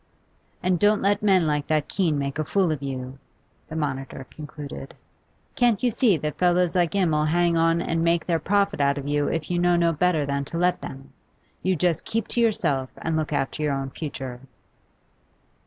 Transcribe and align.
'And 0.63 0.79
don't 0.79 1.03
let 1.03 1.21
men 1.21 1.45
like 1.45 1.67
that 1.67 1.87
Keene 1.87 2.17
make 2.17 2.39
a 2.39 2.43
fool 2.43 2.71
of 2.71 2.81
you,' 2.81 3.19
the 3.67 3.75
monitor 3.75 4.25
concluded. 4.31 4.95
'Can't 5.55 5.83
you 5.83 5.91
see 5.91 6.17
that 6.17 6.39
fellows 6.39 6.75
like 6.75 6.93
him'll 6.93 7.25
hang 7.25 7.55
on 7.55 7.79
and 7.83 8.03
make 8.03 8.25
their 8.25 8.39
profit 8.39 8.81
out 8.81 8.97
of 8.97 9.07
you 9.07 9.27
if 9.27 9.51
you 9.51 9.59
know 9.59 9.75
no 9.75 9.93
better 9.93 10.25
than 10.25 10.43
to 10.45 10.57
let 10.57 10.81
them? 10.81 11.13
You 11.61 11.75
just 11.75 12.03
keep 12.03 12.27
to 12.29 12.41
yourself, 12.41 12.89
and 12.97 13.15
look 13.15 13.31
after 13.31 13.61
your 13.61 13.73
own 13.73 13.91
future. 13.91 14.41